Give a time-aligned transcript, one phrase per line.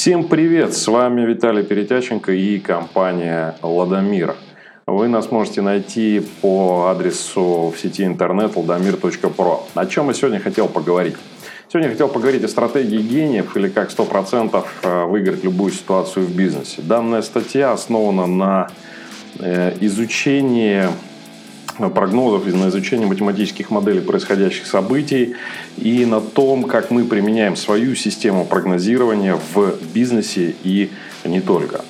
[0.00, 0.74] Всем привет!
[0.74, 4.36] С вами Виталий Перетяченко и компания «Ладомир».
[4.86, 9.62] Вы нас можете найти по адресу в сети интернет ladomir.pro.
[9.74, 11.16] О чем я сегодня хотел поговорить?
[11.68, 16.80] Сегодня хотел поговорить о стратегии гениев или как 100% э, выиграть любую ситуацию в бизнесе.
[16.80, 18.70] Данная статья основана на
[19.40, 20.84] э, изучении
[21.78, 25.36] прогнозов и на изучении математических моделей происходящих событий
[25.76, 30.90] и на том, как мы применяем свою систему прогнозирования в бизнесе и
[31.24, 31.84] не только.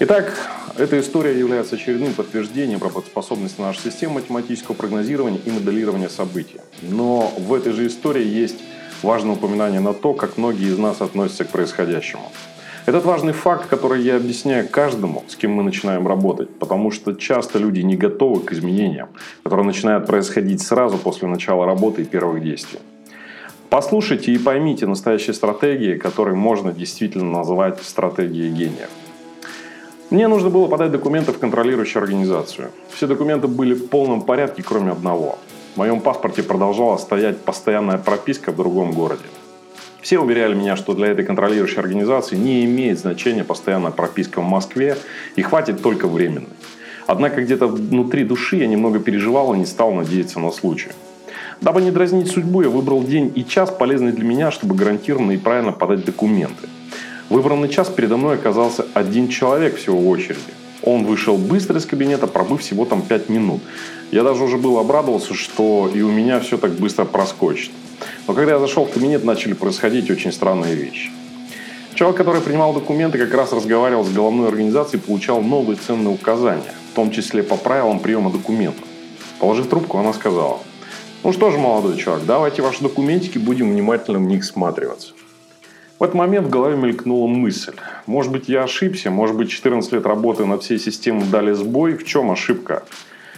[0.00, 0.34] Итак,
[0.76, 6.60] эта история является очередным подтверждением работоспособности нашей системы математического прогнозирования и моделирования событий.
[6.82, 8.56] Но в этой же истории есть
[9.02, 12.32] важное упоминание на то, как многие из нас относятся к происходящему.
[12.90, 17.60] Этот важный факт, который я объясняю каждому, с кем мы начинаем работать, потому что часто
[17.60, 19.10] люди не готовы к изменениям,
[19.44, 22.80] которые начинают происходить сразу после начала работы и первых действий.
[23.68, 28.88] Послушайте и поймите настоящие стратегии, которые можно действительно назвать стратегией гения.
[30.10, 32.72] Мне нужно было подать документы в контролирующую организацию.
[32.90, 35.38] Все документы были в полном порядке, кроме одного.
[35.74, 39.26] В моем паспорте продолжала стоять постоянная прописка в другом городе.
[40.02, 44.96] Все уверяли меня, что для этой контролирующей организации не имеет значения постоянная прописка в Москве
[45.36, 46.48] и хватит только временной.
[47.06, 50.90] Однако где-то внутри души я немного переживал и не стал надеяться на случай.
[51.60, 55.36] Дабы не дразнить судьбу, я выбрал день и час, полезный для меня, чтобы гарантированно и
[55.36, 56.68] правильно подать документы.
[57.28, 60.40] Выбранный час передо мной оказался один человек всего в очереди.
[60.82, 63.60] Он вышел быстро из кабинета, пробыв всего там 5 минут.
[64.10, 67.70] Я даже уже был обрадовался, что и у меня все так быстро проскочит.
[68.26, 71.10] Но когда я зашел в кабинет, начали происходить очень странные вещи.
[71.94, 76.72] Человек, который принимал документы, как раз разговаривал с головной организацией и получал новые ценные указания,
[76.92, 78.84] в том числе по правилам приема документов.
[79.38, 80.60] Положив трубку, она сказала,
[81.22, 85.12] ну что же, молодой человек, давайте ваши документики, будем внимательно в них всматриваться.
[86.00, 87.74] В этот момент в голове мелькнула мысль.
[88.06, 91.94] Может быть, я ошибся, может быть, 14 лет работы над всей системой дали сбой.
[91.94, 92.84] В чем ошибка?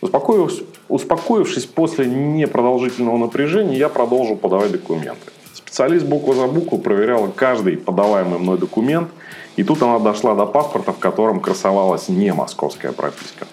[0.00, 5.32] Успокоившись, успокоившись после непродолжительного напряжения, я продолжил подавать документы.
[5.52, 9.08] Специалист букву за букву проверял каждый подаваемый мной документ,
[9.56, 13.48] и тут она дошла до паспорта, в котором красовалась не московская прописка.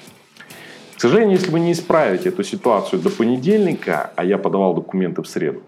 [0.96, 5.28] К сожалению, если вы не исправите эту ситуацию до понедельника, а я подавал документы в
[5.28, 5.64] среду,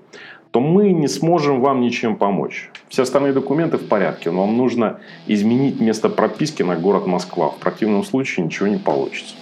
[0.53, 2.69] то мы не сможем вам ничем помочь.
[2.87, 7.49] Все остальные документы в порядке, но вам нужно изменить место прописки на город Москва.
[7.49, 9.33] В противном случае ничего не получится.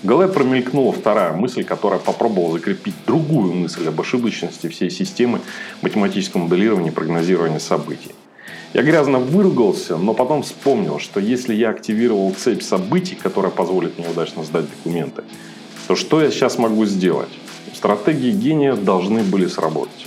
[0.00, 5.40] В голове промелькнула вторая мысль, которая попробовала закрепить другую мысль об ошибочности всей системы
[5.82, 8.12] математического моделирования и прогнозирования событий.
[8.74, 14.08] Я грязно выругался, но потом вспомнил, что если я активировал цепь событий, которая позволит мне
[14.08, 15.24] удачно сдать документы,
[15.88, 17.28] то что я сейчас могу сделать?
[17.74, 20.06] Стратегии гения должны были сработать.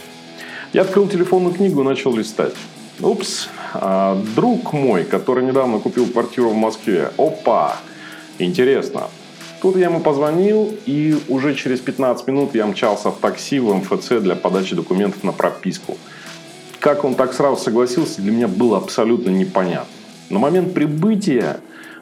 [0.74, 2.54] Я открыл телефонную книгу и начал листать.
[3.02, 7.12] Упс, а друг мой, который недавно купил квартиру в Москве.
[7.18, 7.78] Опа,
[8.40, 9.04] интересно.
[9.62, 14.22] Тут я ему позвонил, и уже через 15 минут я мчался в такси в МФЦ
[14.22, 15.98] для подачи документов на прописку.
[16.80, 19.88] Как он так сразу согласился, для меня было абсолютно непонятно.
[20.30, 21.58] На момент прибытия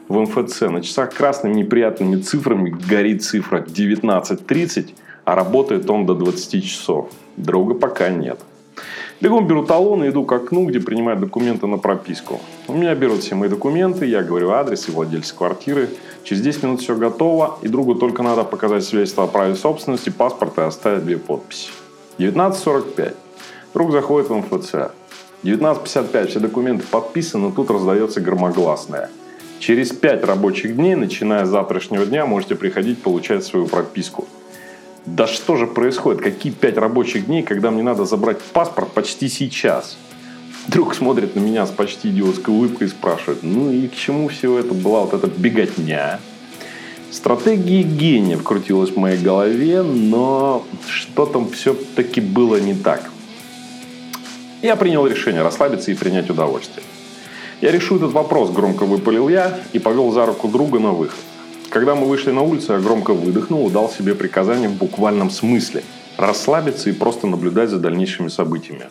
[0.08, 4.90] в МФЦ на часах красными неприятными цифрами горит цифра 19.30,
[5.24, 7.10] а работает он до 20 часов.
[7.36, 8.40] Друга пока нет.
[9.20, 12.40] Бегом беру талон и иду к окну, где принимают документы на прописку.
[12.68, 15.88] У меня берут все мои документы, я говорю адрес и владельца квартиры.
[16.24, 20.58] Через 10 минут все готово, и другу только надо показать свидетельство о праве собственности, паспорт
[20.58, 21.70] и оставить две подписи.
[22.18, 23.14] 19.45.
[23.72, 24.74] Друг заходит в МФЦ.
[25.42, 26.26] 19.55.
[26.26, 29.10] Все документы подписаны, тут раздается громогласное.
[29.58, 34.26] Через 5 рабочих дней, начиная с завтрашнего дня, можете приходить получать свою прописку.
[35.06, 36.22] Да что же происходит?
[36.22, 39.98] Какие пять рабочих дней, когда мне надо забрать паспорт почти сейчас?
[40.66, 44.58] Друг смотрит на меня с почти идиотской улыбкой и спрашивает, ну и к чему все
[44.58, 46.20] это была вот эта беготня?
[47.10, 53.10] Стратегия гения вкрутилась в моей голове, но что там все-таки было не так.
[54.62, 56.84] Я принял решение расслабиться и принять удовольствие.
[57.60, 61.20] Я решу этот вопрос, громко выпалил я и повел за руку друга на выход.
[61.74, 65.82] Когда мы вышли на улицу, я громко выдохнул и дал себе приказание в буквальном смысле
[66.16, 68.84] расслабиться и просто наблюдать за дальнейшими событиями.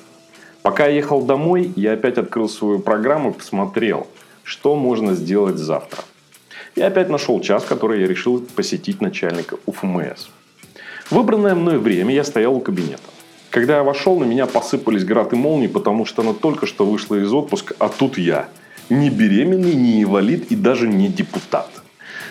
[0.64, 4.08] Пока я ехал домой, я опять открыл свою программу и посмотрел,
[4.44, 6.04] что можно сделать завтра.
[6.76, 10.28] Я опять нашел час, который я решил посетить начальника УФМС.
[11.10, 13.00] Выбранное мной время я стоял у кабинета.
[13.50, 17.16] Когда я вошел, на меня посыпались град и молнии, потому что она только что вышла
[17.16, 18.50] из отпуска, а тут я.
[18.90, 21.83] Не беременный, не инвалид и даже не депутат.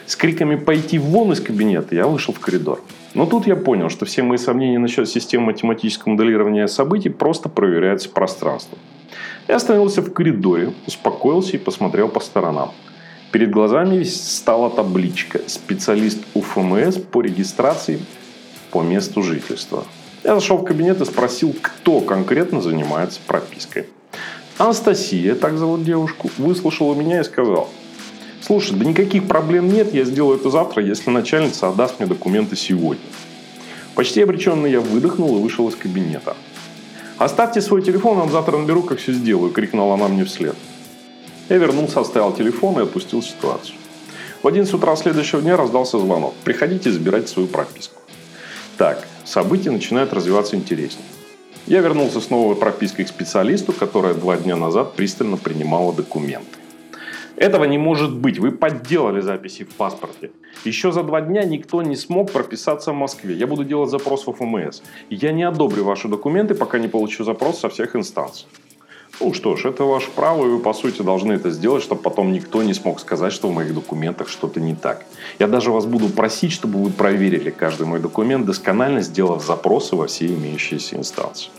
[0.06, 2.81] С криками «пойти вон из кабинета» я вышел в коридор.
[3.14, 8.08] Но тут я понял, что все мои сомнения насчет системы математического моделирования событий просто проверяются
[8.08, 8.78] пространством.
[9.49, 12.72] Я остановился в коридоре, успокоился и посмотрел по сторонам.
[13.32, 18.00] Перед глазами стала табличка «Специалист УФМС по регистрации
[18.70, 19.84] по месту жительства».
[20.25, 23.87] Я зашел в кабинет и спросил, кто конкретно занимается пропиской.
[24.58, 27.69] Анастасия, так зовут девушку, выслушала меня и сказала,
[28.42, 33.04] слушай, да никаких проблем нет, я сделаю это завтра, если начальница отдаст мне документы сегодня.
[33.94, 36.36] Почти обреченно я выдохнул и вышел из кабинета.
[37.18, 40.56] «Оставьте свой телефон, вам завтра наберу, как все сделаю»,– крикнула она мне вслед.
[41.48, 43.76] Я вернулся, оставил телефон и отпустил ситуацию.
[44.42, 46.34] В 11 утра следующего дня раздался звонок.
[46.44, 48.02] Приходите забирать свою прописку.
[48.76, 51.04] Так, события начинают развиваться интереснее.
[51.66, 56.61] Я вернулся с новой пропиской к специалисту, которая два дня назад пристально принимала документы.
[57.37, 58.38] Этого не может быть.
[58.38, 60.31] Вы подделали записи в паспорте.
[60.64, 63.34] Еще за два дня никто не смог прописаться в Москве.
[63.34, 64.82] Я буду делать запрос в ФМС.
[65.11, 68.46] Я не одобрю ваши документы, пока не получу запрос со всех инстанций.
[69.20, 72.32] Ну что ж, это ваше право, и вы, по сути, должны это сделать, чтобы потом
[72.32, 75.05] никто не смог сказать, что в моих документах что-то не так.
[75.38, 80.06] Я даже вас буду просить, чтобы вы проверили каждый мой документ, досконально сделав запросы во
[80.06, 81.50] все имеющиеся инстанции.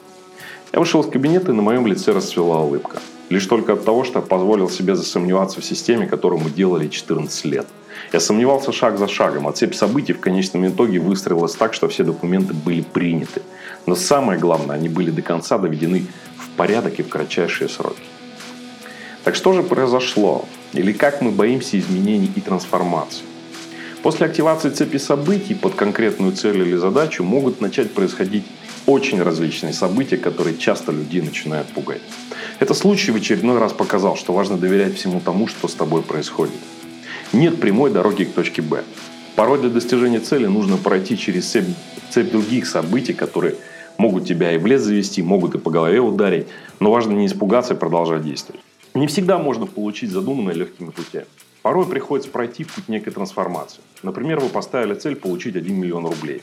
[0.74, 3.00] Я вышел из кабинета, и на моем лице расцвела улыбка.
[3.34, 7.66] Лишь только от того, что позволил себе засомневаться в системе, которую мы делали 14 лет.
[8.12, 12.04] Я сомневался шаг за шагом, а цепь событий в конечном итоге выстроилась так, что все
[12.04, 13.42] документы были приняты.
[13.88, 16.06] Но самое главное, они были до конца доведены
[16.38, 18.04] в порядок и в кратчайшие сроки.
[19.24, 20.46] Так что же произошло?
[20.74, 23.24] Или как мы боимся изменений и трансформации?
[24.04, 28.44] После активации цепи событий под конкретную цель или задачу могут начать происходить
[28.86, 32.02] очень различные события, которые часто людей начинают пугать.
[32.60, 36.56] Этот случай в очередной раз показал, что важно доверять всему тому, что с тобой происходит.
[37.32, 38.84] Нет прямой дороги к точке Б.
[39.38, 41.70] Порой для достижения цели нужно пройти через цепь,
[42.10, 43.56] цепь других событий, которые
[43.98, 46.48] могут тебя и в лес завести, могут и по голове ударить,
[46.82, 48.60] но важно не испугаться и продолжать действовать.
[48.96, 51.26] Не всегда можно получить задуманное легкими путями.
[51.64, 53.82] Порой приходится пройти путь некой трансформации.
[54.04, 56.42] Например, вы поставили цель получить 1 миллион рублей.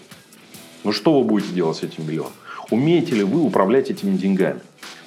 [0.83, 2.33] Но что вы будете делать с этим миллионом?
[2.71, 4.61] Умеете ли вы управлять этими деньгами?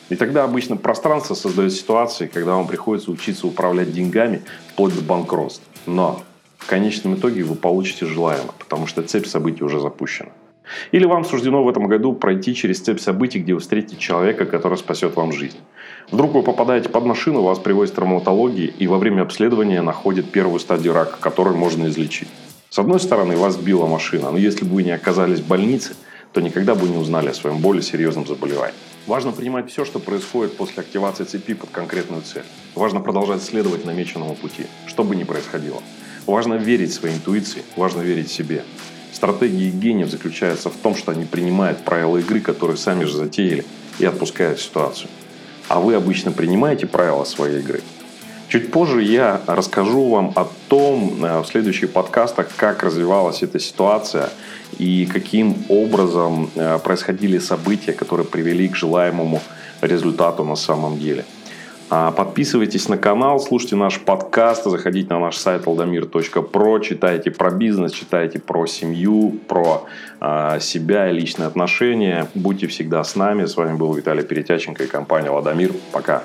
[0.10, 5.66] И тогда обычно пространство создает ситуации, когда вам приходится учиться управлять деньгами вплоть до банкротства.
[5.88, 6.22] Но
[6.60, 10.30] в конечном итоге вы получите желаемое, потому что цепь событий уже запущена.
[10.92, 14.78] Или вам суждено в этом году пройти через цепь событий, где вы встретите человека, который
[14.78, 15.58] спасет вам жизнь.
[16.12, 20.60] Вдруг вы попадаете под машину, вас привозят к травматологии, и во время обследования находят первую
[20.60, 22.28] стадию рака, которую можно излечить.
[22.70, 25.96] С одной стороны, вас сбила машина, но если бы вы не оказались в больнице,
[26.34, 28.76] то никогда бы не узнали о своем более серьезном заболевании.
[29.06, 32.46] Важно принимать все, что происходит после активации цепи под конкретную цель.
[32.74, 35.82] Важно продолжать следовать намеченному пути, что бы ни происходило.
[36.26, 38.64] Важно верить своей интуиции, важно верить себе.
[39.14, 43.64] Стратегия гениев заключается в том, что они принимают правила игры, которые сами же затеяли,
[44.00, 45.10] и отпускают ситуацию.
[45.70, 47.82] А вы обычно принимаете правила своей игры.
[48.50, 54.30] Чуть позже я расскажу вам о том э, в следующих подкастах, как развивалась эта ситуация
[54.78, 59.42] и каким образом э, происходили события, которые привели к желаемому
[59.82, 61.26] результату на самом деле.
[61.96, 67.92] А, подписывайтесь на канал, слушайте наш подкаст, заходите на наш сайт aldomir.pro, читайте про бизнес,
[67.92, 69.86] читайте про семью, про
[70.20, 72.28] э, себя и личные отношения.
[72.34, 73.46] Будьте всегда с нами.
[73.46, 75.72] С вами был Виталий Перетяченко и компания Ладомир.
[75.92, 76.24] Пока.